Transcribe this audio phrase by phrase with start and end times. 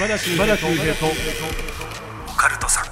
[0.00, 0.46] 島田秀平
[0.94, 1.04] と。
[2.26, 2.84] オカルトさん。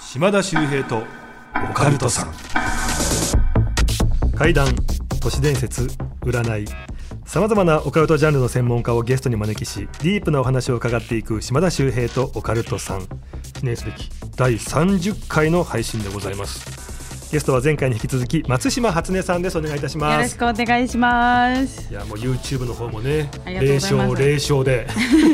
[0.00, 1.02] 島田秀平と。
[1.70, 2.32] オカルトさん。
[4.36, 4.68] 怪談
[5.20, 5.88] 都市伝説
[6.22, 6.68] 占い。
[7.26, 13.08] さまざまなオカルトジャンルの専門家をゲストに招きしディープなお話を伺っていく島田秀平とオカルトさん。
[13.54, 16.73] 記念すべき第30回の配信でございます
[17.34, 19.58] ゲストは前回に引き続き松島初音さんです。
[19.58, 20.14] お願いいたします。
[20.14, 21.90] よろしくお願いします。
[21.90, 24.86] いやもう YouTube の方もね霊障霊障で。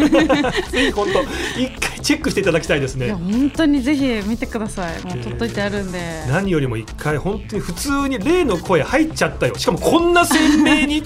[0.72, 1.22] ぜひ本当
[1.60, 3.12] 一回チェックしていただきたいですね。
[3.12, 5.04] 本当にぜひ見てください。
[5.04, 9.58] もう撮っといてあるんで、何よりも一回本当に普通に霊の声入っちゃったよ。
[9.58, 11.02] しかもこんな鮮明に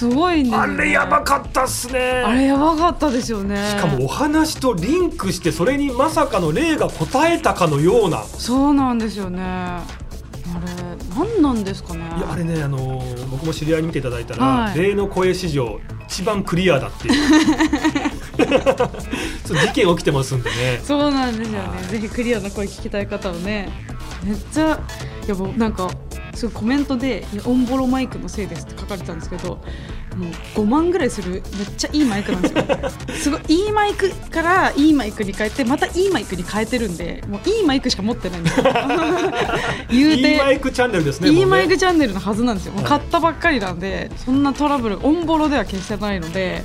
[0.00, 1.98] すごいんですよあねれやばかったっすね。
[2.24, 3.56] あれやばかったですよね。
[3.68, 8.22] しかもお話とリンクしてそれにまさかの霊が答えたかのような。
[8.24, 9.42] そうなんですよね。
[9.42, 9.82] あ
[10.64, 10.70] れ
[11.14, 12.00] 何なんですかね。
[12.16, 14.78] いやあれねあのー僕も知り合いに見ていただいたら、はい。
[14.78, 17.14] 霊の声史上一番クリアだっていう。
[19.44, 20.80] そう事件起きてますんでね。
[20.82, 21.68] そうなんですよね。
[21.68, 21.88] はい。
[21.88, 23.68] ぜひクリアな声聞きたい方はね。
[24.24, 24.80] めっちゃ
[25.26, 25.90] いやもうなんか
[26.34, 29.48] すごいコメントでいや「オンボロマイクのせいです」って書かれてたんですけど
[30.16, 31.42] もう5万ぐらいするめっ
[31.76, 32.64] ちゃいいマイクなんですよ。
[33.14, 38.64] すごいいいマイクからいいマイクに変えてまたいいマイクに変えてるんでもういいマイクしか持ってないんですよ。
[39.90, 46.64] 言ういいてマイクチャンネルですねいいマイクチャンネルのはずなんですよ、はい買ったばっかりなんでそんなトラブルオンボロでは決してないので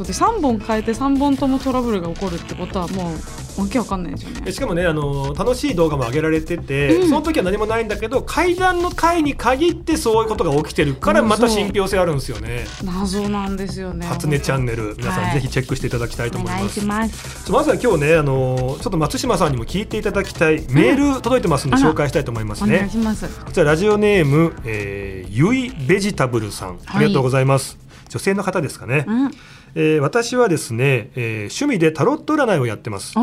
[0.00, 3.12] そうで3本変えて3本ともトラブルが起こるってことはも
[3.58, 4.52] うわけわかんないですよね。
[4.52, 7.08] しかもねあの楽しい動画も上げられてて、うん。
[7.08, 12.64] その時は何もないんだけど階段の回に限ってそういうことが起きてるからうんまた信憑性あるんですよね。
[12.82, 14.06] 謎なんですよね。
[14.06, 16.60] 初音チャンネル皆さんはいぜひチェックしていただきたいとお思います。
[16.60, 17.52] 願いします。
[17.52, 22.88] まずは今日ねあのちょっと松島さんにも聞いていただきたいメール届いてますんで紹介したいと思いますお願いね。
[22.88, 23.28] します。
[23.44, 26.78] こちらラジオネーム、えー、ゆいベジタブルさん。
[26.86, 27.76] ありがとうございます。
[28.08, 29.30] 女性の方ですかね、うん
[29.74, 33.14] えー私はですね、えー趣味でタロット占いをやってます。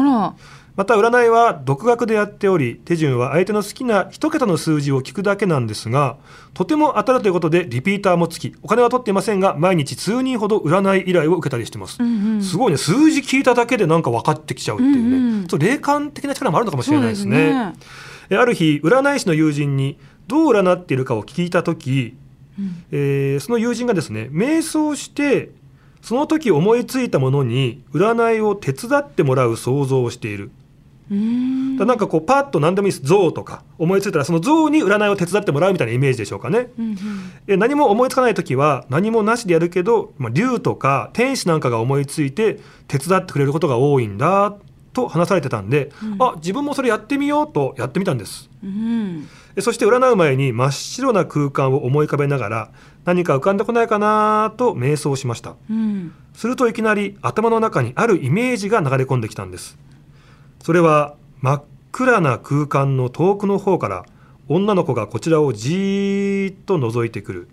[0.75, 6.17] また占いは独学でやっており手順は相手の好きな一桁の数字を聞くだけなんですが
[6.53, 12.43] とても当たるということでリピーターもつきお金は取っていませんが毎日数人ほど占い依頼を受けたりしてます、うんうん。
[12.43, 15.47] すごいね数字聞いただけでなんか分かってきちゃうっていうね、うんうん。
[15.49, 17.53] そう霊感的な力もあるのかもしれないですね。
[17.53, 17.73] ね。
[18.29, 19.97] えある日占い師の友人に
[20.27, 22.13] どう占っているかを聞いた時、
[22.59, 22.83] うん。
[22.91, 25.49] えーその友人がですね瞑想して
[26.01, 30.51] その時思いついたものに占いを手伝ってもらう想像をしている。
[31.09, 33.05] だなんかこうパッと何でもいいです。
[33.05, 36.69] 像とか思いついたらその像に占いを手伝ってもらうみたいなイメージでしょうかね。
[36.77, 36.97] うんうん。
[37.47, 44.57] え何も思いつかない時は何もなしでやるけど、まあ、竜とか天使なんかが思いついて手伝ってくれることが多いんだ
[44.91, 46.17] と話されてたんで、うん。
[46.19, 48.49] あ自分もそれやってみようとやってみたんです。
[48.61, 49.27] うん。
[49.55, 52.69] えそして占う前に真っ白な空間を思い浮かべながら
[53.07, 55.55] 何か浮かんでこないかなと瞑想しました。
[55.69, 56.13] うん。
[56.33, 59.77] するといきなり頭の中にあるイメージが流れ込んできたんです。
[60.61, 61.63] それは真っ
[61.93, 64.05] 暗な空間の遠くの方から
[64.49, 67.47] 女の子がこちらをじーっと覗いてくる。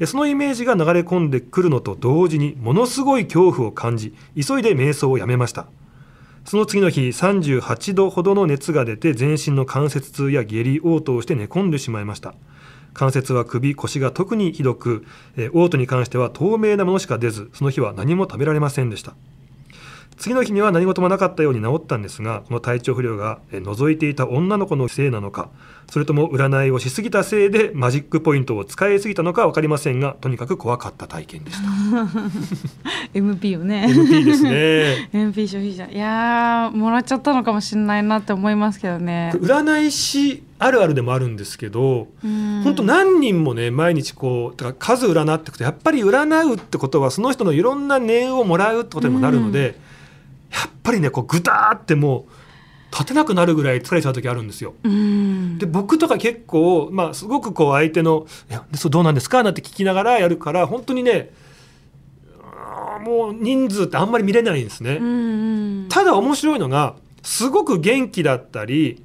[0.00, 5.66] えそのイメージが流れ込んでくるのと同時にものすごい恐怖を感じ急いで瞑想をやめました。
[6.44, 12.34] その次の日38度ほどの熱が出て全身の関節痛や下痢嘔吐をして寝込んでしまいました
[13.00, 19.14] 関節は首腰が特にひどく、えー嘔吐に関しては透明なものしか出ずその日は何も食べられませんでした。
[20.20, 25.48] 次の日には何事もなかったように治ったんですがこの体調不良がえー覗いていた女の子のせいなのか
[25.90, 31.68] それとも占いをしすぎたせいでマジックポイントを使いすぎたのか分かりませんがとにかく怖かった体験でした。
[33.18, 33.86] MP をね。
[33.88, 35.10] MP ですね。
[35.14, 35.90] MP 消費者。
[35.90, 39.32] いやーもらっちゃったのかもしれないなって思いますけどね。
[39.36, 49.80] 占い師あるあるでもあるんですけど本本当何人もね毎日こうだから数占っていくとやっぱり占うってことはその人のいろんな念をもらうってことにもなるので、
[50.52, 52.32] やっぱりねこうグターってもう
[52.92, 54.74] 立てなくなるぐらい疲れちゃう時あるんですよ。
[54.82, 61.30] うんで僕とか結構、まあ、すごくこう相手の「いやそうどうなんですか?」なんて聞きながらやるから本当にね
[63.04, 64.98] もう人数ってあんまり見れないんですね。
[65.88, 69.02] ただ面白いのがすごく元気だったり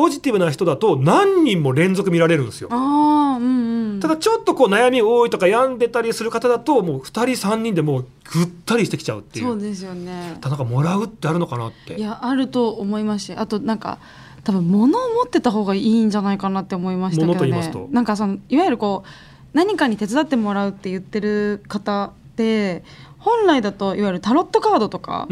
[0.00, 2.68] ポジティブな人だと何人も連続見られるんですよ。
[2.72, 4.00] ああうんうん。
[4.00, 9.44] ただちょっとこう悩み多いとか病んでたりする方だともう2人3人でもうぐったりしてきちゃうっていう。
[9.44, 10.38] そうですよね。
[10.40, 11.96] だからなんかもらうってあるのかなって。
[11.96, 13.98] いやあると思いますしあとなんか
[14.42, 17.34] 多分物を持ってた方がいいんじゃないかなって思いましたけどね。
[17.34, 17.86] 物と言いますと。
[17.90, 19.08] なんかそのいわゆるこう
[19.52, 22.84] 何かに手伝ってもらうって言ってる方って
[23.20, 25.28] 本来だといわゆるタロットカードとか、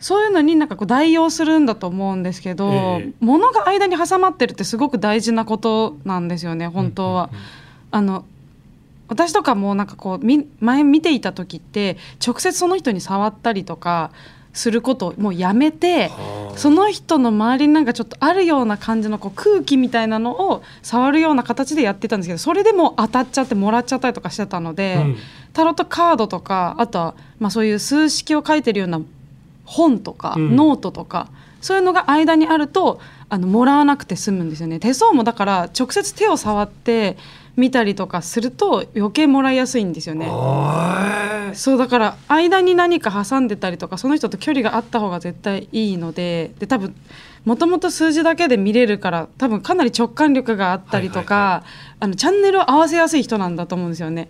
[0.00, 2.76] そういうのになんかこう代用するんだと思うんですけど、え
[3.08, 3.12] え。
[3.20, 7.30] 物が間に挟まってるってすごく大事なことなんですよね本当は。
[7.90, 8.24] あの
[9.08, 14.12] 私とかもなんかこうみ前見ていた時って直接その人に触ったりとか
[14.52, 16.58] することをもうやめてはあ。
[16.58, 25.16] その人の周りになんかちょっとあるような感じのこう空気みたいなのを触るような形でやってたんですけどそれでもう当たっちゃってもらっちゃったりとかしてたので、うん
[25.52, 29.00] タロットカードとかあとはまあそういう数式を書いてるような
[29.64, 31.28] 本とか、うんノートとか
[31.60, 37.16] そういうのが間にあるとあのもらわなくて済むんですよね手相もだから直接手を触って
[37.56, 40.26] 見たりとかすると余計もらいやすいんですよね。
[41.52, 46.94] そうだから間に何か挟んでたりとかその人と距離があった方が絶対いいのでで多分
[47.44, 51.64] もともと数字だけで見れるから多分かなり直感力があったりとか、
[51.98, 54.28] あのチャンネルを合わせやすい人なんだと思うんですよね。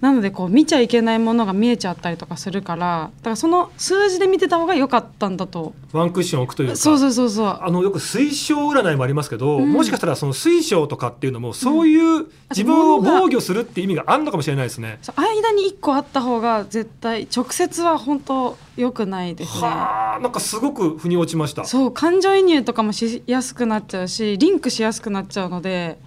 [0.00, 14.98] なのでこう見ちゃいけないものが見えちゃったりとかするからだからその数字で見てた方が良かったんだとワンクッション置くというかそうそうそうそうあのよく水晶占いもありますけど、うんもしかしたらその水晶とかっていうのもそういう自分を防御するって意味があるのかもしれないですね。
[15.02, 19.60] そう間に1個あった方が絶対直接は本当良くないですね。
[19.62, 21.64] はあなんかすごく腑に落ちました。
[21.64, 25.98] そう感情移入とかもしやすくなっちゃうしリンクしやすくなっちゃうので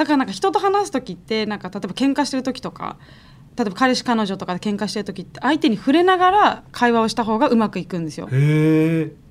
[0.00, 2.96] だからなんか人と話す時ってなんか例えば喧嘩してる時とか
[3.54, 8.26] 例えば彼氏彼女とかで喧嘩してる時って相手に触れながら会話をした方がうまくいくんですよ。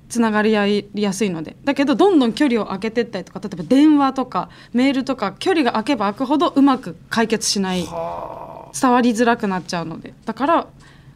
[0.08, 1.56] つながり合いやすいので。
[1.64, 10.14] だけどどんどん距離を空けてったりとか例えば電話とかメールとか距離が空けば空くほどうまく解決しないは伝わりづらくなっちゃうので。
[10.24, 10.66] だから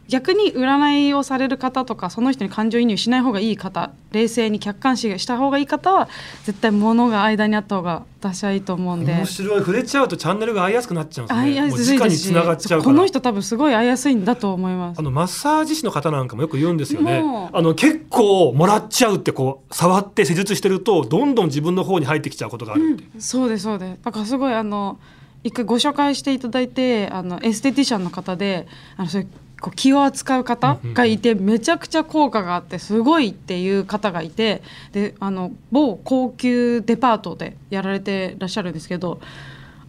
[0.07, 6.07] 逆に占いをされる方とかその人に感情移入しない方がいい方冷静に客観視した方がいい方は
[6.43, 8.97] 絶対物が間にあった方が私はいいと思うあ。
[8.97, 11.43] んで面白い触れちゃうとチャンネルが合いやすくなっちゃうんですね。
[11.43, 12.93] 合いやすいですに繋がっちゃうから。
[12.93, 23.19] この人多分すごい合いやすいんだと思いますあのマッサージ師の方なんかもよく言うんですよねあの結構もらっちゃうってこう触って施術してるとどんどん自分の方に入ってきちゃうことがあるって。
[23.19, 24.99] そうですそうですだからすごいあの
[25.43, 28.67] 一回ご紹介していただいてあのエステティシャンの方で
[28.97, 29.27] あのそういう
[29.61, 34.61] こう気を扱う方がいてめちゃくちゃ効果があってすごいっていう方がいて
[34.91, 39.19] であの某高級デパートでやられてらっしゃるんですけど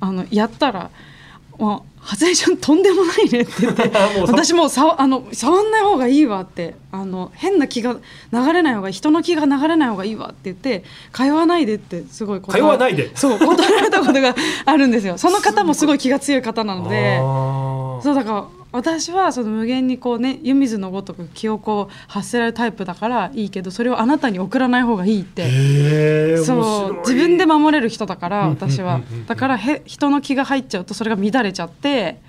[0.01, 0.91] あのやったら
[1.59, 3.91] 「もう初音ちゃんとんでもないね」って言って
[4.29, 7.97] 私もうさあの触んない方がいいわってあの変な気が
[8.33, 13.11] 流れない方が人の気が流れない方がいいわって言って通わないでってすごい断通わないで？
[13.17, 14.35] そう断られたことが
[14.65, 15.19] あるんですよ。
[15.19, 17.19] その方もすごい気が強い方なので。
[18.03, 18.45] そうだから
[18.77, 26.37] 私はその無限にこうね湯水のごとく気をこう発せられるタイプだからいいけどそれをあなたに送らない方がいいって。
[26.45, 28.51] そう自分で守れる人だからうん。
[28.51, 29.01] 私は。
[29.27, 32.21] だからへ人の気が入っちゃうとそれが乱れちゃって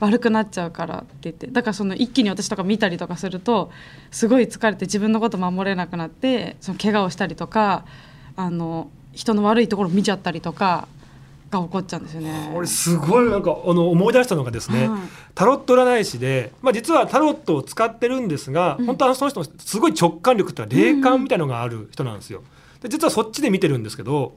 [0.00, 1.46] 悪くなっちゃうからって言って。
[1.46, 3.70] だからその一気に私とか見たりとかすると
[4.10, 7.86] すごい疲れて自分のこと守れなくなってその怪我をしたりとか
[8.36, 10.88] あの人の悪いところ見ちゃったりとか
[11.60, 12.52] が起こっちゃうんですよね。
[12.54, 15.00] 俺すごいなんかあの思い出したのがですね、はい。
[15.34, 18.86] タロット占い師で、まあ、実はタロットを使ってるんですが、うん。
[18.86, 22.42] 本当はその人のすごい直感力っていう霊感みたいのがある人なんですよ。
[22.82, 24.36] で実はそっちで見てるんですけど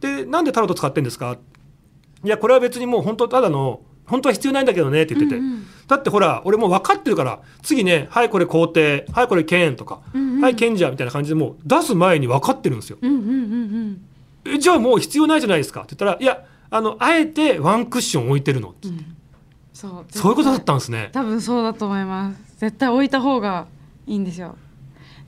[0.00, 1.38] でなんでタロット使ってんですか？
[2.24, 5.66] いやこれは別にもう本当ただの本当は必要ないんだけどねって言ってて、うんうん。
[5.86, 10.40] だってほら俺もう分かってるから次ねはいこれ皇帝はいこれ剣とか、うんうん。
[10.40, 12.98] はい賢者みたいな感じでもう出す前に分かってるんですよ。
[13.00, 14.06] うんうんうん
[14.44, 19.16] えじゃあもう必要ないじゃないですかって言ったらいやあのあえてワンクッション置いてるの、うんうん。
[19.72, 20.06] そう。
[20.10, 21.10] そういうことだったんですね。
[21.12, 22.58] 多分そうだと思います。
[22.58, 23.66] 絶対置いた方が
[24.06, 24.56] いいんですよ。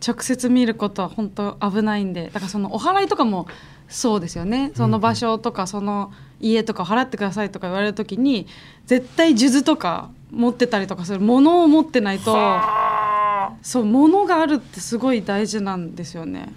[0.06, 2.26] 直接見ることは本当危ないんで。
[2.26, 3.46] だからそのお祓いとかも
[3.88, 4.72] そうですよね。
[4.74, 8.46] その場所とかその家とか払ってくださいとか言われる時に
[8.86, 12.36] 絶対数珠とか持ってたりとかするものを持ってないと
[13.62, 16.52] そう物があるってすごい大事なんですよね。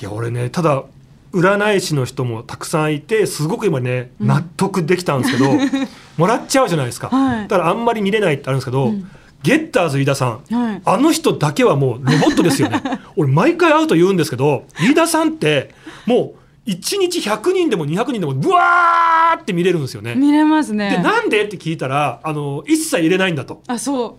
[0.00, 0.84] いや俺ねただ
[1.32, 4.26] 占い師の人もたくさんいてすごく今ねうん。
[4.26, 5.50] 納得できたんですけど、
[6.18, 7.48] もらっちゃうじゃないですか、はい。
[7.48, 9.08] だからあんまり見れないってあるんですけど、うん。
[9.42, 10.82] ゲッターズ飯田さんはい。
[10.84, 12.82] あの人だけはもうロボットですよね。
[13.16, 15.74] 俺毎回会うと言うんですけど飯田さんって
[16.06, 16.34] も
[16.66, 20.14] う1日100人でも200人でもブワーって見れるんですよね。
[20.14, 21.44] 見れますでねなんで？
[21.44, 23.62] って聞いたらあの一切入れないんだと。
[23.66, 24.18] あそ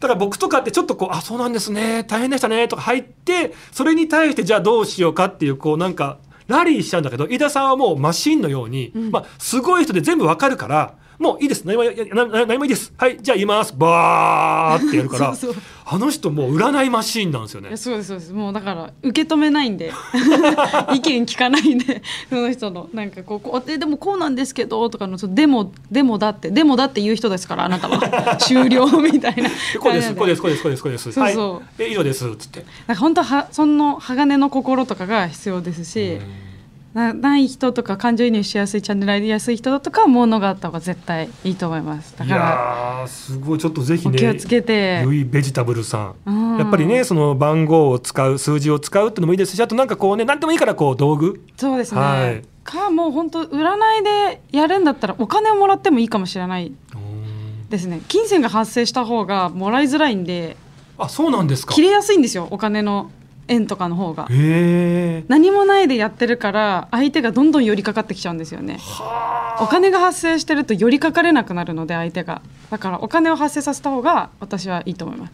[0.00, 9.10] だから僕とかってちょっとこう「あそうなんですね大変でしたね」とか入ってそれに対してじゃあどうしようかっていうこうなんかラリーしちゃうんだけど飯田さんはもうマシンのように、うん。
[9.10, 11.64] まあ、すごい人で全部わかるからもういいです。
[11.64, 12.92] 何もややなな何もいいです。
[12.96, 13.74] はいじゃあ言います。
[13.76, 17.76] バーってやるから そうそうあの人もう占いマシンなんですよね。
[17.76, 18.32] そうですそうです。
[18.32, 19.90] もうだから受け止めないんで。
[20.94, 28.36] 意見聞かないんでその人のなんかこうこうえでもこうなんですけどとかのでもでもだってでもだって言う人ですからあなたは。
[28.38, 29.48] 終了みたいな。
[29.48, 30.36] でこうですこうで。
[30.36, 31.10] すこうですこうですこうです。
[31.10, 31.54] そうそう。
[31.54, 32.64] はいえ以上ですっつって。
[32.86, 36.18] なんか本当はその鋼の心とかが必要ですし、
[36.98, 42.16] なない人とか感情移入しやすいチャンネル入りやすい人とかは物があった方が絶対いいと思います。
[42.18, 51.40] だいからすごいちょっとぜひねお気をつけて、ゆいベジタブルさんうんやっぱりねその番号を使う数字を使うっていうのもいいですしあとなんかこうね何でもいいからこう道具。
[51.56, 52.42] そうですね、はい。
[52.64, 58.00] かもう本当占いでやるんだったらお金をもらってもいいかもしれないうんですね。
[58.08, 60.56] 金銭が発生した方がもらいづらいんで
[60.98, 61.74] あそうなんですか。
[61.74, 63.10] 切れやすいんですよお金の
[63.48, 64.28] 円とかの方が。
[65.28, 68.78] 何もないでやってるから相手がどんどん寄りかかってきちゃうんですよね。
[68.78, 72.42] はお金が発生してると寄りかかれなくなるので相手が。
[72.70, 75.32] だからお金を発生させた方が私はいいと思います。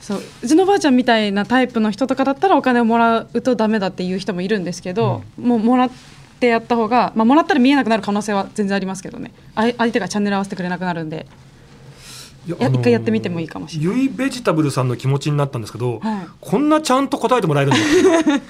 [0.00, 0.22] そう。
[0.42, 5.90] うちのばあちゃんみたいなタイプの人とかだったらお金をもらうとダメだっていう人もいるんですけど、もうもらっ
[6.40, 9.32] てやった方が、まあ、もらったら見えなくなる可能性は全然ありますけどね。
[9.54, 11.26] 相手がチャンネル合わせてくれなくなるんで
[12.46, 13.96] 一回やってみてもいいかもしれない。
[13.98, 16.26] ゆいベジタブルさんの気持ちになったんですけど、はい。
[16.40, 17.78] こんなちゃんと答えてもらえるんだ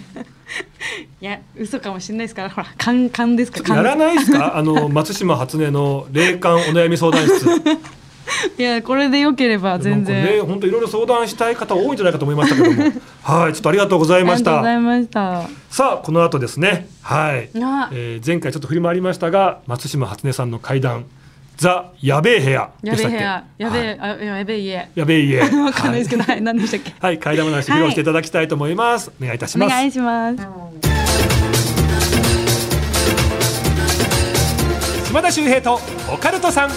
[1.21, 4.57] いや嘘かもしれないですからほら勘勘ですかやらないですか？
[4.59, 7.47] あの松島初音の霊感お悩み相談室。
[8.59, 12.93] いやこれでよければ全然、ね本当いろいろ相談したい方多いんじゃないかと思いましたけども。
[13.23, 15.75] はいちょっとありがとうございましありがとうございたました。
[15.75, 16.89] さあこの後ですね。
[17.03, 17.89] はい、あ。
[17.93, 21.05] えー前回ちょっと振り回りましたが松島初音さんの怪談
[21.57, 23.45] ザやべえ部屋やべえ部屋。
[23.59, 23.99] やべえ、はい。
[24.01, 24.07] あ
[24.39, 24.89] やべえ家。
[24.95, 25.41] やべえ家。
[25.63, 26.93] わかんないですけど、はい、何でしたっけ？
[26.99, 29.37] はい、怪談話披露していただきたいと思います、お願い。
[29.37, 30.39] いたしますお願いします。
[35.07, 35.79] 島田秀平と
[36.13, 36.71] オカルトさん。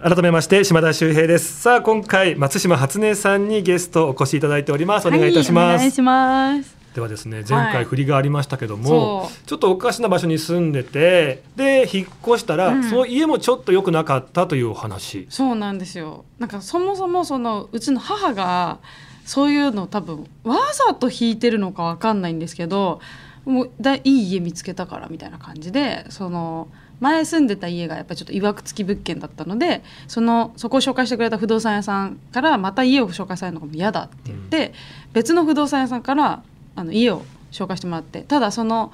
[0.00, 1.60] 改めまして島田秀平です。
[1.60, 5.08] さあ今回松島初音さんにゲストお越しいただいております。
[5.08, 9.46] お願いいたします、はい、お願いしますではですね前回振りがありましたけども、そう。
[9.46, 12.84] ちょっとおかしな場所に住んでてで引っ越したら、うん。
[12.84, 15.26] その家もちょっと良くなかったというお話。
[15.30, 16.24] そうなんですよ。
[16.38, 18.78] なんかそもそもそのうちの母が
[19.24, 23.00] そういうの多分わざと引いてるのかわかんないんですけど
[23.44, 26.68] もうだいい家見つけたからみたいな感じでその
[27.00, 34.72] 前住んでた家がやっぱりちょっといわくつき物件だったのでそのそこを紹介してくれた不動産屋さんからまた家を紹介されるのが嫌だって言って、
[35.12, 36.42] 別の不動産屋さんから
[36.78, 38.92] あの家を紹介してもらってただその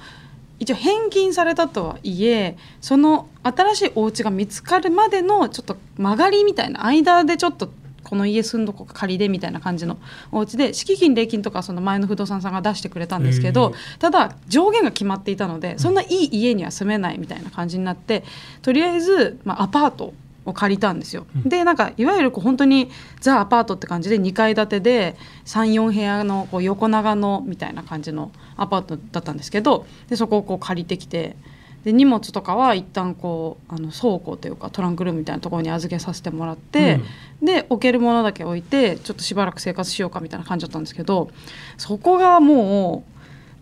[0.59, 7.71] 一応返金されたとはいえその新しいお家が見つかるまでのちょっと曲がりみたいな間でちょっと
[8.03, 9.97] この家住んどこか仮でみたいな感じの
[10.31, 18.23] お家で敷金礼金とかその前の不動産さんが出してくれたんですけどただ上限が決まっていたのでそんないい家には住めないみたいな感じになって
[18.61, 20.13] とりあえず、まあ、アパート
[20.45, 21.25] を借りたんですよ。
[21.35, 31.35] うんでなんかいわゆるこう本当にザ・アパートって感じで2階建てで34部屋のこう横長のみたいな感じのアパートだったんですけどでそこをこう借りてきて
[31.83, 36.99] で荷物とかは一旦こうあの倉庫というかトランクルームみたいなところに預けさせてもらって、
[37.43, 41.29] で置けるものだけ置いてちょっとしばらく生活しようかみたいな感じだったんですけど
[41.77, 43.05] そこがも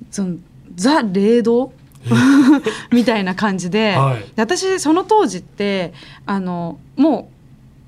[0.02, 0.38] うその
[0.76, 1.74] ザ・霊道
[2.92, 4.20] みたいな感じで、はい。
[4.36, 5.94] で私その当時って
[6.26, 7.34] あのもう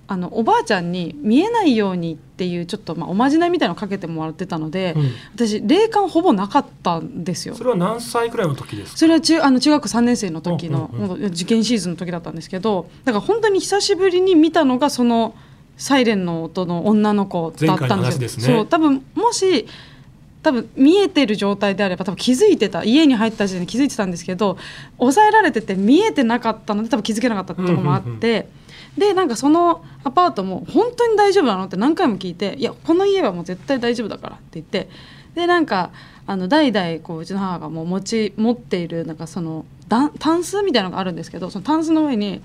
[0.08, 5.12] あのおばあちゃんに見えないようにっていうちょっと、まあ、おまじないみたいなのかけてもらってたので、うん。
[5.34, 7.56] 私霊感ほぼなかったんですよ。
[7.56, 7.64] そ。
[7.64, 8.98] れは何歳くらいの時ですか？
[8.98, 15.34] それは中あの中学3年生の時の、うんうん受験シーズンの時だったんですけどだから本当に久しぶりに見たのがその
[15.78, 18.30] サイレンの音の女の子だったんですよ。
[18.30, 18.46] すね。
[18.46, 19.68] そう多分もし
[20.46, 24.60] 多分見えてる状態であれば多分気づいてた家に入った時点で気づいてたんですけど
[25.00, 28.48] 抑えられてて見えてなかったので多分気づけなかったところもあって。
[28.96, 31.66] でなんかそのアパートも本当に大丈夫なの？
[31.66, 34.88] って何回も聞いて「いやこの家はもう絶対大丈夫だから」って言って
[35.34, 35.92] でなんか
[36.26, 42.42] あの代々こううちの母がもう持ち持っているなんかそのだタンスみたいなのがあるんですけどそのタンスの上に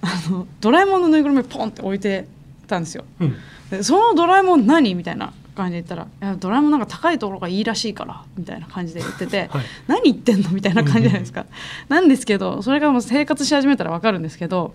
[0.00, 2.26] あのドラえもんのぬいぐるみポンって置いて
[2.66, 3.04] たんですよ。
[3.20, 3.36] うん
[3.70, 4.96] でそのドラえもん何？
[4.96, 11.46] みたいな感じで言ったら「いやドラえもんなんか高いところがいいらしいから」みたいな感じで言ってて はい「何言ってんの?」みたいな感じじゃないですか。
[11.88, 14.74] なんですけどそれがもう生活し始めたら分かるんですけど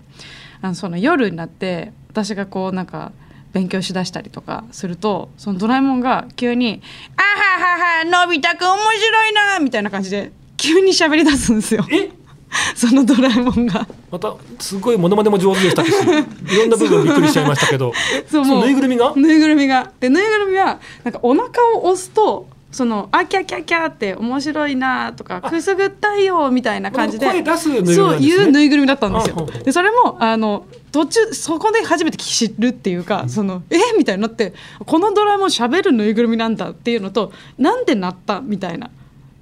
[0.62, 3.12] あのその夜になって私がこうなんか
[3.52, 6.82] 勉強しだしたりとかするとそのドラえもんが急に
[7.16, 12.10] 「あはははのび太くん面白いな」みたいな感じで急に喋り出すんですよえ？
[12.74, 13.86] そのドラえもんが。
[14.10, 17.92] またすごいモノマネも上手でしたし いろんな部分びっくりしちゃいましたけど
[18.30, 18.44] そう。
[18.44, 19.12] もうぬいぐるみが？
[19.16, 19.90] ぬいぐるみが。
[20.00, 29.48] でぬいぐるみはなんかお腹を押すとそのあキャキャキャって面白いなとかくすぐったいよみたいな感じで声出すぬいぐるみそういうぬいぐるみだったんですよ。
[29.64, 33.76] でそれもあの途中そこで初めて知るっていうか、そのえ？
[33.98, 34.54] みたいになって
[34.86, 38.40] このドラえもん喋るぬいぐるみなんだっていうのとなんでなった？
[38.40, 38.90] みたいな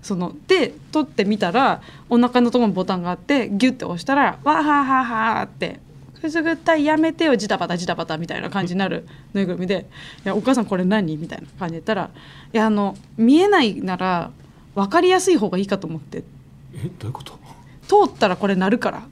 [0.07, 5.81] そので取ってみたらお腹のところにボタンがあってギュッて押したらわはははって
[6.15, 9.87] くくすぐったいやめてよジタバタジタバタみたいな感じになるぬいぐるみで
[10.25, 12.11] 「いやお母さんこれ何?」みたいな感じで言ったら
[12.55, 14.31] 「いやあの見えないなら
[14.75, 16.23] 分かりやすい方がいいかと思って。
[16.75, 17.37] えどういうこと？
[18.07, 19.03] 通ったらこれ鳴るから」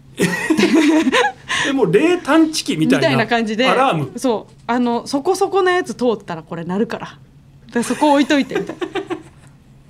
[1.68, 4.12] えもう冷探知機みみたいたいなな感じでアラーム。
[4.18, 7.18] そうあのそこそこのやつ通ったらこれ鳴るから。
[7.72, 9.13] でそこ置いといてみたいな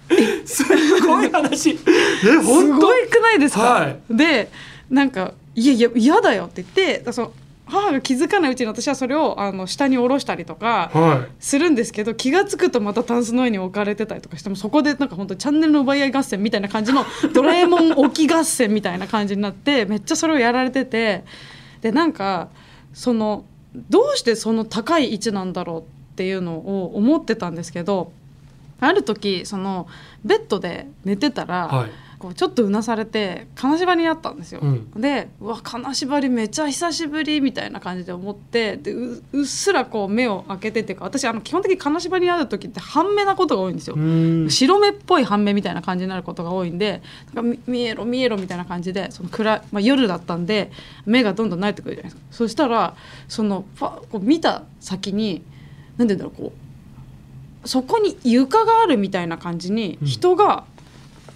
[0.45, 0.65] す
[1.03, 1.71] ごい話。
[1.71, 2.87] えす本当？
[2.87, 3.99] ごいくないですか、はい。
[4.11, 4.51] で
[4.91, 7.33] なんか「いやいや嫌だよ」って言ってその
[7.67, 21.25] 母が気づかないうちに私はそれをあの下に下ろしたりとかはするんですけど気が付くとまたタンスの上に置かれてたりとかしてもそこでなんか本当チャンネルの奪い合い合戦みたいな感じの ドラえもん置き合戦みたいな感じになってめっちゃそれをやられてて
[21.81, 22.49] でなんか
[22.93, 23.45] その
[23.89, 28.13] どうしてその高い位置なんだろうっていうのを思ってたんですけど
[28.81, 29.87] ある時その
[30.25, 31.91] ベッドで寝てたら、はい。
[32.25, 34.61] こうちょっとうなされて金縛りにあったんですよ。
[34.63, 34.91] うん。
[34.99, 43.97] でうわ金縛りめっちゃ久しぶりみたいな感じで思ってでううっすらこう目を開けてっていうか私あの基本的に金縛りにある時って半目なことが多いんですよ。
[44.49, 47.03] 白目っぽい半目みたいな感じになることが多いんで
[47.35, 50.71] なんかみ見えろ見えろみたいな感じでその暗い、まあ、夜だったんで
[51.05, 52.23] 目がどんどん慣れてくるじゃないですか。
[52.31, 52.97] そしたら
[53.29, 55.43] そのパこう見た先に
[55.99, 56.64] 何て言うんだろうこう
[57.65, 60.07] そこに床があるみたいな感じにうん。
[60.07, 60.65] 人が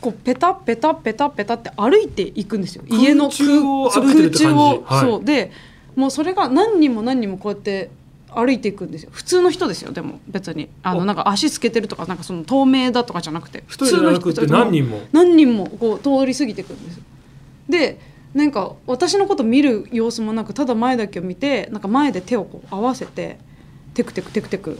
[0.00, 2.84] こうペタペタペタペタって歩いていくんですよ。
[2.88, 3.46] 家の空
[3.90, 5.00] 空中を、はい。
[5.00, 5.24] そう。
[5.24, 5.50] で
[5.96, 7.90] もうそれが何人も何人もこうやって
[8.30, 9.10] 歩いていくんですよ。
[9.12, 10.68] 普通の人ですよでも別に。
[10.82, 15.00] あのおなんか足つけてるとかなんかその透明だとかじゃなくて一人じゃなくて何人も。
[15.12, 17.02] 何人もこう通り過ぎていくんですよ。
[17.68, 17.98] で
[18.34, 23.38] なんか私のこと見る様子もなくただ前だけを見てなんか前で手をこう合わせて
[23.94, 24.78] テクテクテクテク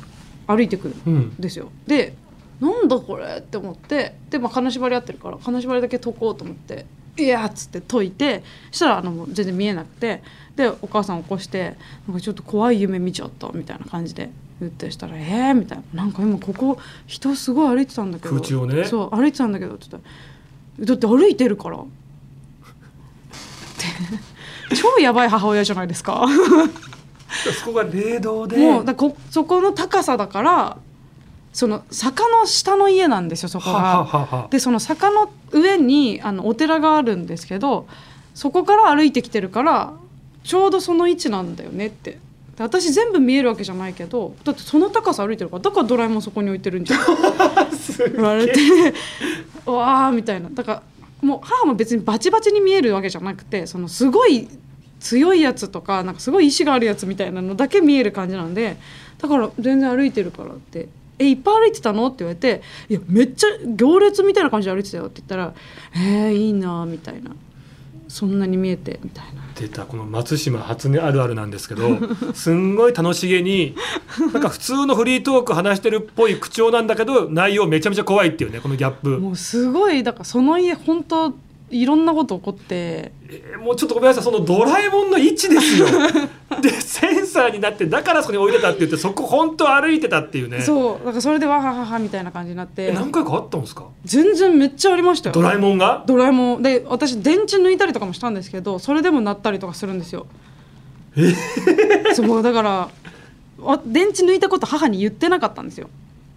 [0.48, 1.14] 歩いてくるうん。
[1.18, 1.70] んですよ。
[1.86, 2.14] で
[2.60, 6.86] なんだこれって思ってで、まあ、金縛り合ってるから金縛りだけ解こうと思って
[7.16, 10.22] 「いや」っつって解いてそしたらあの全然見えなくて
[10.56, 11.76] でお母さん起こして
[12.08, 18.84] 「なんかちょっと怖い夢見ちゃった」みたいな感じで言ってしたら「えー?」みたいな「なんか今ここ人すごい歩いてたんだけど空中をね。
[18.84, 20.08] そう歩いてたんだけど」って言った
[20.80, 21.86] ら「だって歩いてるから」 って。
[24.76, 26.26] 超やばい母親じゃないですか。
[27.52, 28.56] そこが霊道で。
[28.56, 30.76] もうだこそこの高さだから
[31.52, 33.78] その坂の下の家なんですよそこが。
[33.78, 34.48] はははは。
[34.50, 37.86] でその坂の上にあのお寺があるんですけど
[38.34, 39.92] そこから歩いてきてるから
[40.44, 42.18] ちょうどその位置なんだよねって。
[42.56, 47.00] で私全部見えるわけじゃないけどだってその高さ歩いてるからだからドラえもんそこに置いてるんじゃん。
[48.14, 48.60] 言われて
[49.66, 50.48] うわーみたいな。
[50.50, 50.82] だから
[51.22, 54.48] もう母も別にバチバチに見えるわけじゃなくてそのすごい
[55.00, 58.76] 強いやつとかなんかすごい意志があるやつみたいなのだけ見える感じなんで
[59.18, 65.54] だから全然歩いてるからって「えいっぱい歩いてたの?」って言われて「いやめっちゃ行列みたいな感じで歩いてたよ」って言ったら
[65.94, 67.30] 「えー、いいな」みたいな
[68.08, 69.48] 「そんなに見えて」みたいな。
[69.58, 71.98] 出たこの松島初音あるあるなんですけど
[72.32, 73.74] すんごい楽しげに
[74.32, 81.34] なんか普通のフリートーク話してるっぽい口調なんだけど内容めちゃめちゃ怖いっていうねこのギャップ、もうすごいだからその家本当
[81.70, 83.12] いろんなこと起こって。
[83.28, 85.86] えーもうちょっとごめんなさいそのドラえもんの位置ですよ。
[86.62, 91.04] でセンサーになってだからそこに置いてたって言ってそこ本当歩いてたっていうねそう。
[91.04, 92.84] だからそれでわはははみたいな感じになって。
[92.86, 93.84] え何回かあったんですか？
[94.04, 95.34] 全然めっちゃありましたよ。
[95.34, 96.04] ドラえもんが？
[96.06, 96.62] ドラえもん。
[96.62, 100.26] で私電池抜いたりとかもしたんですけどそれでも鳴ったりとかするんですよ。
[102.14, 102.88] そうだから
[103.60, 105.90] わ電池抜いたこと母に言ってなかったんですよ。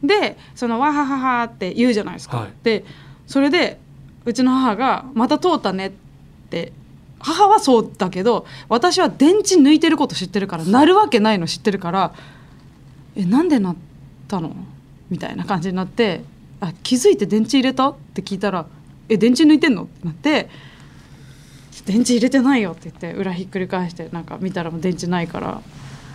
[0.03, 2.49] でそのわはははって言うじゃないですか、はい。
[2.63, 2.83] で
[3.27, 3.79] それで
[4.25, 5.91] うちの母が「また通ったね」っ
[6.49, 6.71] て
[7.19, 12.13] 母はそうだけど私は電池抜いてること知ってるから鳴るわけないの知ってるから
[13.15, 13.75] 「えなんで鳴っ
[14.27, 14.55] たの?」
[15.09, 16.23] みたいな感じになって
[16.61, 18.65] 「あ気づいて電池入れた?」って聞いたら
[19.09, 20.49] 「え電池抜いてんの?」ってなって
[21.85, 25.61] 「電池入れてないよ」って言って裏ひっくり返してなんか見たらもう電池ないから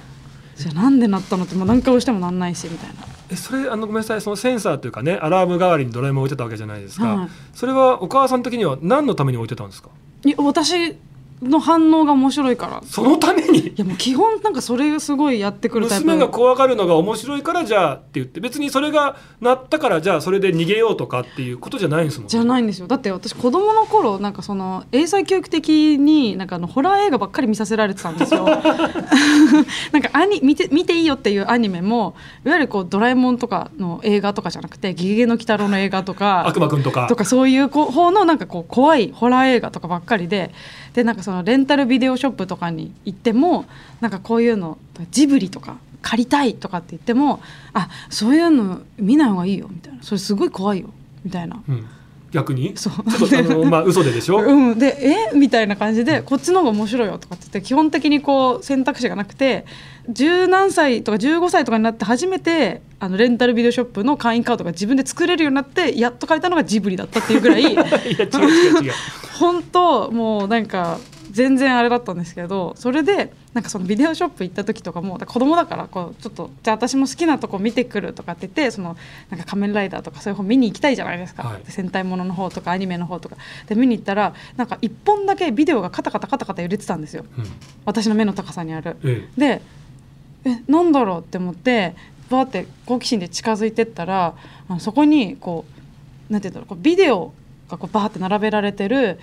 [0.57, 2.95] 「じゃあなんで鳴ったの?」ってもう何回押してもなんないしみたいな。
[3.31, 4.21] えそれあのごめんなさい。
[4.21, 7.29] そのセンサーというかねアラーム代わりにドラえもん置いてたわけじゃないですか、はい。
[7.55, 9.91] それはお母さん的には何のために置いてたんですか？
[10.39, 10.97] 私
[11.43, 12.83] の反応が面白いから。
[12.85, 13.69] そのために？
[13.69, 16.05] いやもう基本なんかそれすごいやってくるタイプ。
[16.07, 22.31] 娘が怖がるのが面白いからじゃあって言って別にそれが鳴ったからじゃあそれで逃げようとかっていうことじゃないんですもんね。
[22.31, 22.87] じゃないんですよ。
[22.87, 28.47] だって私子供の頃なんかその英才教育的になんかあのホラー映画ばっかり見させられてたんですよ。
[29.93, 37.07] なんかアニ見て見ていいよっていうアニメもいわゆるこうドラえもんとかの映画とかじゃなくて「ゲゲゲの鬼太郎」の映画とか悪魔くんとか。
[37.09, 40.53] とかそういうこ方のなんかこう怖いホラー映画とかばっかりで
[40.97, 43.67] でなんかそのレンタルビデオショップとかに行っても
[44.01, 44.79] なんかこういうの
[45.11, 47.43] ジブリとか借りたいとかって言っても
[47.75, 50.03] あそういうの見ない方がいいよみたいな。
[50.03, 50.89] それすごい怖いよ
[51.23, 51.63] みたいな。
[51.69, 51.87] うん。
[52.33, 52.75] 逆に？
[52.79, 52.93] そう。
[53.11, 54.97] ちょっとあのまあ嘘ででしょ、 うん、で
[55.33, 55.37] 「え？
[55.37, 59.67] みたいな感じで「こっちの方が面白いよ」とかって言って基本的にこう選択肢がなくて
[60.09, 68.93] 十何歳とか15歳とかになって初めてあのレンタルビデオショップの会員カードが自分で作れるようになってやっと借りたのがジブリだったっていうぐらい いや違う違う違う
[69.39, 70.99] 本当もうなんか
[71.31, 78.97] 全然あれだったんですけどそれでなんかそのビデオショップ行った時とかも子供だからこうちょっとじゃあ私も好きなとこ見てくるとかって言ってその
[79.31, 81.65] なんか仮面ライダーとかそういう本見に行きたいじゃないですか、はい。
[81.65, 83.37] で戦隊ものの方とかアニメの方とか。
[83.67, 87.25] で見に行ったらなんか一本だけビデオがカタカタカタカタ揺れてたんですよ。
[87.37, 87.45] うん。
[87.85, 88.97] 私の目の高さにある。
[89.05, 89.63] えで
[90.45, 91.95] えなんだろうって思って
[92.31, 94.35] バーって好奇心で近づいてったら
[94.79, 95.65] そこにこ
[96.31, 97.33] うなんていうんだろうこうビデオ
[97.69, 99.19] がこうバーって並べられてる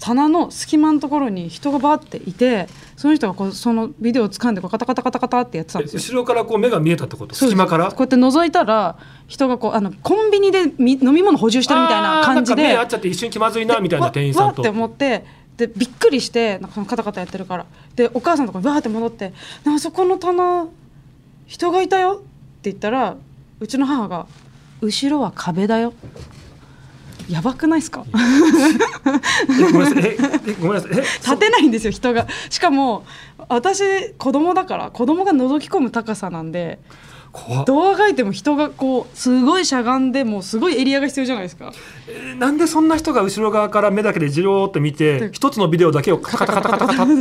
[0.00, 6.00] 棚の隙間のところに人がバーっていてその人がこうそのビデオを掴んでこうカタカタカタカタってやってたんえですよ。
[6.00, 7.34] 後ろからこう目が見えたってこと？
[7.34, 7.86] 隙間から？
[7.90, 8.96] こうやって覗いたら
[9.26, 14.62] 人がこうあのコンビニでみ飲み物補充してるみたいな感じであーなんか目合っちゃって一瞬気まずいなみたいな店員さんと。
[14.62, 15.24] って思って
[15.56, 17.66] でびっくりしてなんかそのカタカタやってるから。
[17.96, 19.32] でお母さんとかにわーって戻って
[19.66, 20.68] 「あそこの棚
[21.48, 23.16] 人がいたよ」って言ったら
[23.58, 24.26] うちの母が
[24.80, 25.92] 「後ろは壁だよ」
[27.28, 28.04] やばくないですか？
[28.08, 30.04] えごめんなさい。
[30.06, 30.90] ええごめんなさい。
[30.92, 32.26] え立てないんですよ人が。
[32.48, 33.04] しかも
[33.48, 36.78] 私子供だから子供が覗き込む高さなんで
[37.32, 37.64] 怖っ。
[37.64, 41.72] どうあがいても人がこうすごいしゃがんでもうすごいエリアが必要じゃないですか。
[42.08, 47.12] えなんでそんな人が後ろ側から目だけでじろーっと見てで一つのビデオだけをカタカタカタカタカタ。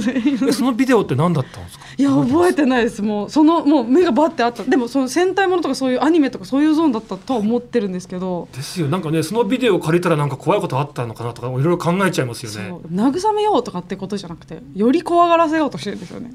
[0.48, 1.86] えそのビデオって何だったんですか？
[1.98, 3.02] いや覚えてないです。
[3.02, 4.64] もうそのもう目がバッてあった。
[4.64, 8.88] でもその戦隊ものとかそういうアニメとかそういうゾーンだったとは思ってるんですけど、ですよ。
[8.88, 12.72] なんかねそのビデオ借りたらなんか怖いことあったのかなとかいろいろ考えちゃいますよね。
[12.92, 16.34] 慰めようとかってことじゃなくてより怖がらせようとしてるんですよね。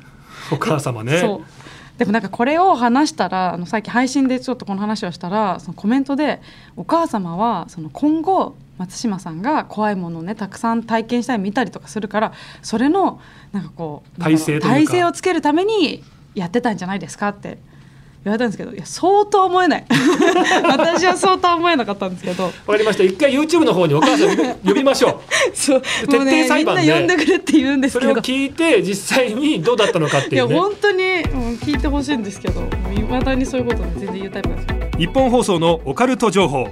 [0.51, 1.19] お母様ね。
[1.19, 1.41] そう
[1.99, 6.41] でもなんかこれを話したらあのさっき配信でちょっとこの話をしたらそのコメントで
[6.77, 13.21] お母様はその今後松島さんが怖いものをねたくさん体験したり見たりとかするからそれの
[13.53, 16.03] なんかこう体制をつけるために
[16.35, 17.59] やってたんじゃないですかって
[18.25, 19.85] 言われたんですけどいや相当思えない。
[20.65, 22.45] 私は相当思えなかったんですけど。
[22.45, 23.05] わかりました。
[23.05, 25.21] 一回 YouTube の方にお母さん呼び 呼びましょ
[25.53, 25.83] そう。
[26.09, 26.83] 徹もうね底裁判で。
[26.83, 31.23] みんな呼んでくれって言うんでうそれをすけど聞いて実際にどうだったのかっていやいうね本当に、うん、
[31.57, 32.63] 聞いてほしいんですけど
[32.97, 34.77] いまだにそういうことね全然言うタイプなんですよ。
[34.99, 36.69] 日本放送のオカルト情報。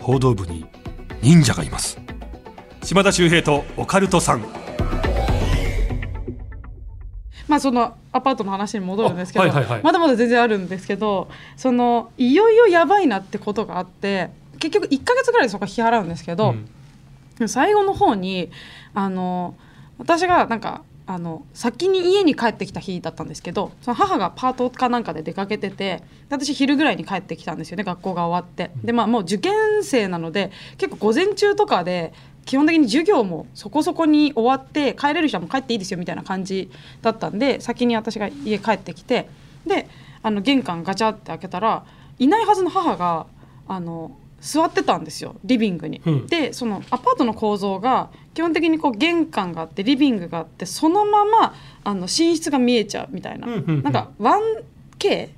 [0.00, 0.64] 報道部に
[1.22, 1.98] 忍者がいます。
[2.82, 4.44] 島田秀平とオカルトさん
[7.50, 9.82] まあそのアパートの話に戻るんですけど、あはいはいはい。
[9.82, 16.54] まだまだ全然あるんですけどそのいよいよやばいなってことがあって結局1ヶ月ぐらいでそこ引き払うんですけど、
[17.40, 17.48] うん。
[17.48, 18.50] 最後の方に
[18.94, 19.56] あの
[19.98, 28.70] 私がなんかあの先に家に帰ってきた日だったんですけどその母がパートかなんかで出かけててで私昼ぐらいに帰ってきたんですよね学校が終わって。
[28.84, 32.12] でまあもう受験生なので結構午前中とかで
[32.44, 36.70] 基本的に授業もそこそこに終わって帰れる人はもう帰っていいですよみたいな感じ
[37.02, 39.28] だったんで先に私が家帰ってきて
[39.66, 39.88] で
[40.22, 41.84] あの玄関ガチャって開けたら
[42.18, 43.26] いないはずの母が
[43.68, 46.00] あの座ってたんですよリビングに。
[46.04, 46.26] うん。
[46.26, 53.82] でそのアパートの構造が基本的にこう玄関があってリビングがあってそのままあの寝室が見えちゃうみたいな、うんうんうん。
[53.82, 55.28] なんか 1K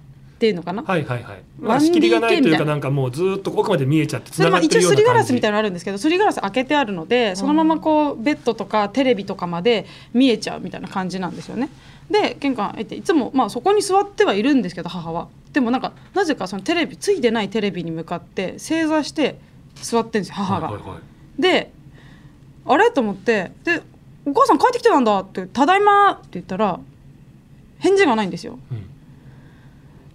[0.42, 11.68] っていうのかな、はいはいはい、まあ、1DK 仕切りがないというかなんかもうずっと奥まで見えちゃってつそれまあながってるよう一応すりガラスみたいなのあるんですけどすりガラス開けてあるのでそのままこうベッドとかテレビとかまで見えちゃうみたいな感じなんですよね。
[12.10, 15.28] で玄関開いていつもまあそこに座ってはいるんですけど母は。
[15.52, 19.38] でもなんかなぜかそのテレビついてないテレビに向かって正座して
[19.76, 20.66] 座ってるんですよ母が。
[20.66, 21.00] はいはいはい
[21.40, 21.70] で
[22.66, 22.90] あれ？
[22.90, 23.80] と思ってで
[24.26, 26.80] 「お母さん帰ってきてたんだ」って「ただいま」って言ったら
[27.78, 28.58] 返事がないんですよ。
[28.72, 28.81] うん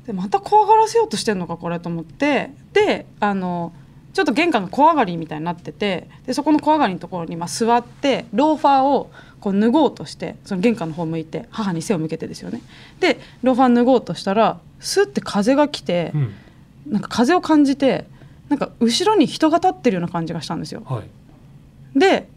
[0.08, 2.52] でまた怖がらせようとしてんのかこれと思って。
[2.74, 3.74] であの
[4.14, 6.10] ちょっと玄関が小上がりみたいになってて。
[6.26, 12.62] でそこの小上がりのところにまあ座ってローファーをこう脱ごうとしてその玄関の方向いて母に背を向けてですよね。
[13.02, 16.34] でローファー脱ごうとしたらスッて風が来てうん。
[16.88, 18.06] なんか風を感じて
[18.48, 20.84] なんか後ろに人が立ってるような感じがしたんですよ。
[20.86, 22.00] はい。
[22.00, 22.30] で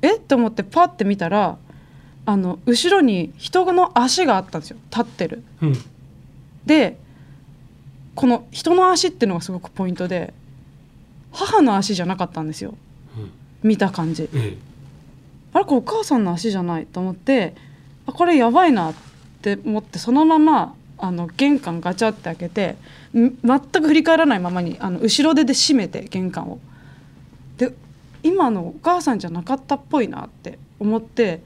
[0.00, 1.58] えっと思ってパッて見たら
[2.24, 4.78] あの後ろに人の足があったんですよ。
[4.90, 5.44] 立ってる。
[5.60, 5.76] うん
[6.66, 6.98] で
[8.14, 10.34] この人の足っていうのがすごくポイントで
[11.32, 12.74] 母の足じゃなかったんですよ。
[13.16, 13.30] うん。
[13.62, 14.28] 見た感じ。
[14.34, 14.56] え
[15.52, 17.54] あれこれお母さんの足じゃないと思って
[18.06, 18.94] あこれやばいなっ
[19.40, 22.76] て思ってそのままあの玄関ガチャって開けて
[23.14, 26.58] ん全く振り返らないままにあの後ろ手で閉めて玄関を。
[27.58, 27.72] で
[28.22, 31.42] 今のお母さんじゃなかったっぽいなって思って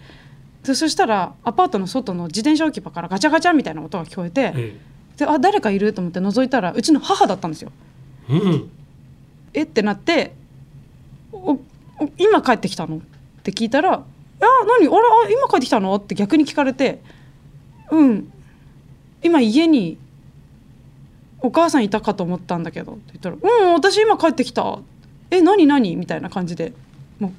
[0.65, 4.81] でそしたらアパートの外の自転車置き場からガチャガチャみたいな音が聞こえて、え
[5.21, 7.71] であ誰かいると思って覗いたらうちの母だったんですよ。
[8.29, 8.71] えうん
[9.55, 10.35] えってなって
[12.19, 13.01] 今帰ってきたの?」っ
[13.43, 14.05] て聞いたら「あ
[14.41, 14.89] 何？
[14.89, 17.01] あれあ今帰ってきたの?」って逆に聞かれて
[17.91, 18.33] 「うん
[19.23, 19.99] 今家に
[21.41, 24.79] お母さんいたかと思ったんだけど」って言ったら「うん私今帰ってきた」
[25.31, 25.67] 「え何？
[25.67, 26.73] 何?」みたいな感じで
[27.19, 27.33] もう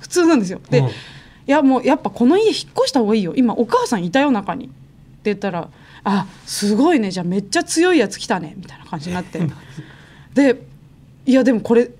[0.00, 0.60] 普通なんですよ。
[0.70, 4.74] で、うんいやもうやっぱこの家引っ越した方がいいよ今お母さんいたよ中にって
[5.24, 5.70] 言ったら
[6.10, 7.10] 「あすごいね。
[7.10, 9.40] じゃあめっちゃ強いやつ来たね」みたいな感じになって。
[10.32, 10.62] で
[11.26, 11.90] 「いやでもこれ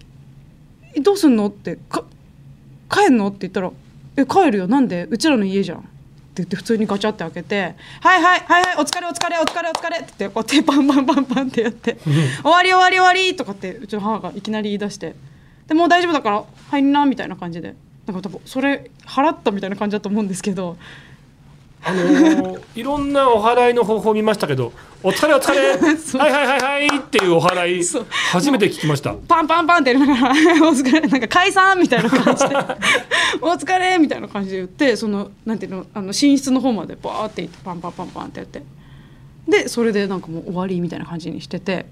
[1.03, 2.05] どうすんの?」ってか
[2.91, 3.71] 「帰んの?」って言ったら
[4.17, 4.67] 「え帰るよ。
[4.67, 5.07] なんで？
[5.11, 5.89] うちらの家じゃん」って
[6.37, 11.99] 言って普通にガチャって開けて「はいはいはいはいお疲れお疲れお疲れお疲れ」って言ってこうやってパンパンパンパンってやって
[12.43, 15.15] 「終わり終わり終わり」とかってうちの母がいきなり言い出して
[15.69, 17.75] 「でもう大丈夫だから入んな」みたいな感じで。
[18.07, 20.79] なんか多分それ払ったみたいな感じだと思うんですけど。
[21.85, 25.59] あのーいろんなお祓いの方法を見ましたけど「お疲れお疲れ。
[26.21, 27.83] はいはいはいはい」っていうお祓い
[28.33, 29.15] 初めて聞きました。
[29.27, 30.35] パンパンパンってやりながら
[30.69, 32.57] 「お疲れ」なんか解散みたいな感じで
[33.43, 38.63] 「お疲れ」みたいな感じで言ってそのなんていうのあの寝室の方までバーって行ってパンパンパンパンってやって。
[39.49, 41.87] でそれでなんかもう終わりみたいな感じにしてて。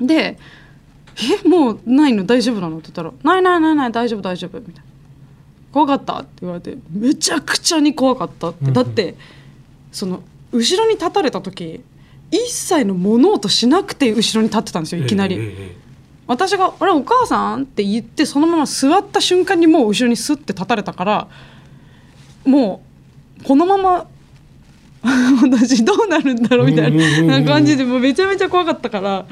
[0.00, 0.38] で
[1.44, 2.24] 「えもうないの？
[2.24, 4.82] 大丈夫なの?」って言ったら「ないないないない大丈夫大丈夫」みたいな
[5.78, 9.14] 「怖かった?」って言われてめちゃくちゃに怖かったってだって
[9.92, 11.80] その後ろに立たれた時
[12.30, 15.36] 一切の物音しなくて後ろに立ってたんですよいきなり。
[15.36, 15.88] ええええ
[16.30, 21.26] 私が「あれお母さん?」って言ってそのまま座った瞬間にもう後ろにスッて立たれたから
[22.44, 22.82] も
[23.40, 24.06] うこのまま
[25.42, 29.24] 私どうなるんだろうみたいうんうんうんうんな感じでもうめちゃめちゃ怖かったから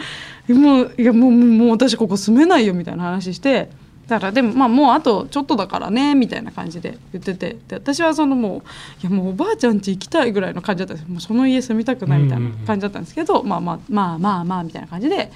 [0.55, 3.69] もういやもうもう私ここ住めないよみたいな話して
[4.09, 7.57] だからでもまあもうあとちょっとだからねみたいな感じで言ってて。
[7.69, 8.61] で私はそのもう
[9.03, 11.11] いやもうおばあちゃん家行きたいぐらいの感じだったんです。
[11.11, 15.31] もうその家住みたくないみたいな感じだったんですけど、まあまあまあまあまあみたいな感じで。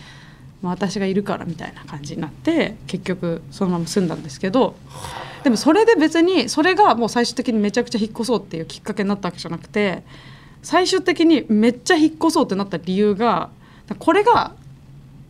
[0.62, 4.74] まあ、私がいるからみたいな感じになって結局そのまま住んだんですけど。
[5.42, 10.02] でもそれで別にそれがもう最終的にめちゃくちゃ引っ越そうっていうきっかけになったわけじゃなくて
[10.62, 13.48] 最終的にめっちゃ引っ越そうってなった理由が
[13.98, 14.54] これが、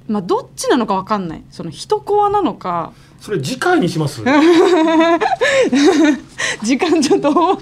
[0.09, 1.43] まあ、どっちなのか分かんない。
[1.51, 4.23] その人コアなのかそれ次回にします？
[6.63, 7.61] 時間ちょっと長か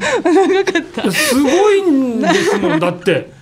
[0.78, 1.10] った。
[1.10, 3.36] すごいんですもんだって。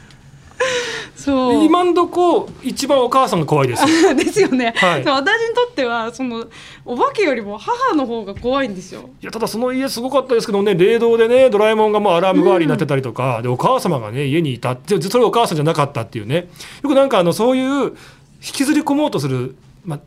[1.14, 1.64] そう。
[1.64, 3.84] 今んとこ一番お母さんが怖いです。
[4.16, 5.04] ですよね、はい。
[5.04, 6.46] 私にとってはその
[6.84, 9.10] お化けよりも母の方が怖いんですよ。
[9.20, 16.48] いやただその家すごかったですけどね霊道でねドラえもんがもうアラーム代わりになってたりとか、でお母様がね家にいたってそれお母さんじゃなかったっていうね。
[16.82, 20.00] よくなんかあのそういう引きずり込もうとする、まあ、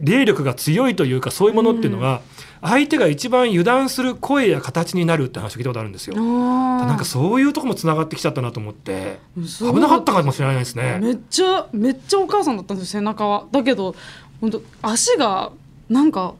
[0.00, 2.20] 霊力が強いというかそういうものっていうのが、
[2.60, 6.16] 相手が一番油断する声や形になるって話を聞いたことあるんですよ。
[6.16, 10.98] ななんかそういうとこもつながってきちゃったなと思って危なかったかもしれないですね。
[11.00, 13.44] めっちゃめっちゃお母さんだったんですよ背中は。
[13.52, 13.94] だけど
[14.40, 15.52] 本当足が
[15.88, 16.34] なんか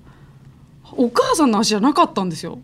[0.92, 2.58] お母さんの足じゃなかったんですよ。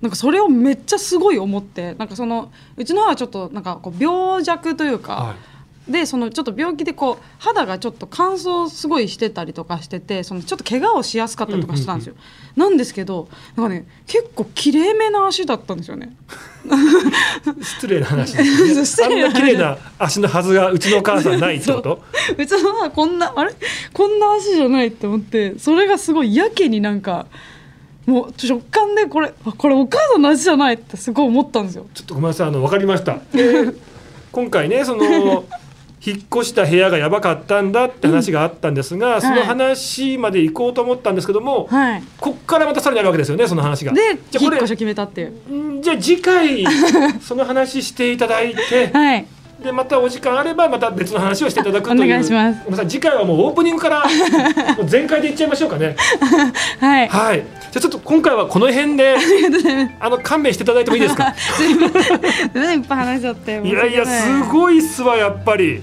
[0.00, 5.49] なんかそれをめっちゃすごい思ってなんかそのうちの母はちょっとなんかこう病弱というか、はい
[5.90, 12.14] でそのちょっと病気でこう肌がちょっと乾燥すごいしてたりとかしててそのちょっと怪我をしやすかったりとかしてたんですよ、
[12.56, 16.16] なんですけどなんかね結構きれいめな足だったんですよね
[17.62, 18.44] 失礼な話で
[18.84, 19.24] すね。
[19.26, 22.02] あんな綺麗な足のはずがうちのお母さんないってこと？
[22.36, 23.52] うちの母こんなあれ？
[23.92, 27.26] こんな足じゃないって思ってそれがすごいやけになんか
[28.06, 31.86] もう直感でこれあこれお母さんの足じゃないってすごい思ったんですよ。
[31.94, 33.18] ちょっとごめんなさいあの分かりました。
[33.32, 33.72] で
[34.32, 35.44] 今回ねその
[36.04, 43.92] 引っ越した部屋がやばかったんだって話があったんですが、その話まで行こうと思ったんですけども、はい、こっからまたさらにあるわけですよねその話が。
[43.92, 45.78] でじゃあこれ引っ越しを決めたっていう。
[45.78, 46.64] んじゃあ次回
[47.20, 49.26] その話していただいてはい、
[49.62, 52.04] でまたお時間あればまた別の話をしていただくという。
[52.04, 52.60] お願いします。
[52.88, 54.04] 次回はもうオープニングから
[54.86, 55.96] 全開でいっちゃいましょうかね。
[56.80, 57.44] はい、はい。
[57.72, 59.16] じゃあちょっと今回はこの辺で
[60.00, 61.34] あの勘弁していただいてもいいですか？
[61.36, 63.60] すいっぱい話しちゃって。
[63.62, 63.70] い。
[63.70, 64.32] やいやすい。
[64.50, 65.82] ごいっすわやっぱり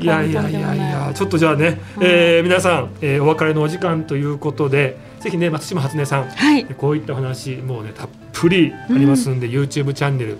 [0.00, 6.64] いやいやいやいやちょっとじゃあね、えー皆さん、えーお別れのお時間ということでぜひね松島初音さんはい。
[6.64, 10.38] こういったお話もうねたっぷりありますんで、YouTube チャンネル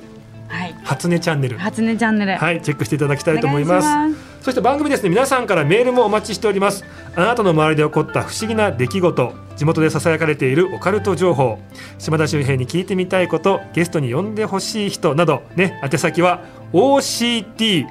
[0.49, 0.75] はい。
[0.85, 2.37] 初音チャンネル初音チャンネル。
[2.37, 3.87] はいチェックしていただきたいと思います。
[3.87, 6.85] お願いしそして番組ですね皆さんからメールもお待ちしております。
[7.17, 11.59] あなたの周りで起こった不思議な出来事地元でささやかれているオカルト情報
[11.99, 17.87] 島田秀平に聞いてみたいことゲストに呼んでほしい人などね宛先は OCT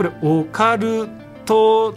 [0.00, 1.06] これオカル
[1.44, 1.94] ト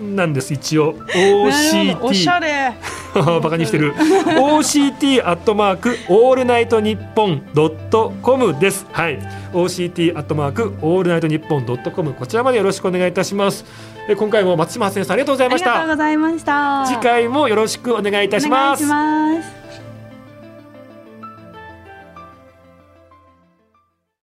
[0.00, 0.94] なんです一応。
[0.94, 2.74] なるほどおしゃ OCT れ。
[3.42, 3.92] バカにしてる。
[3.92, 8.86] OCT アットマークオールナイトニッポンドットコムです。
[8.92, 9.18] はい。
[9.52, 12.14] OCT アットマークオールナイトニッポンドットコム。
[12.14, 13.66] こちらまでよろしくお願いいたします。
[14.08, 15.70] え今回も松島初音さんありがとうございました。
[15.70, 16.86] ありがとうございました。
[16.86, 18.84] 次回もよろしくお願いいたします。
[18.84, 19.63] お願いします